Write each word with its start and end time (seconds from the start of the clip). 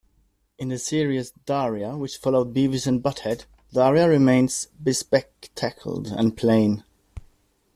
In 0.57 0.69
the 0.69 0.79
series 0.79 1.29
"Daria" 1.45 1.95
which 1.95 2.17
followed 2.17 2.55
"Beavis 2.55 2.87
and 2.87 3.03
Butt-head", 3.03 3.45
Daria 3.71 4.09
remains 4.09 4.67
bespectacled 4.81 6.07
and 6.07 6.35
plain. 6.35 6.83